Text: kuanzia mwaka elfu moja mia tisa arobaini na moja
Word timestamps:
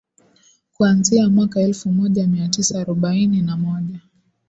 kuanzia 0.73 1.29
mwaka 1.29 1.61
elfu 1.61 1.89
moja 1.91 2.27
mia 2.27 2.47
tisa 2.47 2.81
arobaini 2.81 3.41
na 3.41 3.57
moja 3.57 3.99